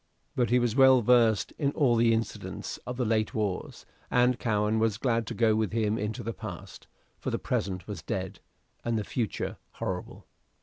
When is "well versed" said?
0.75-1.51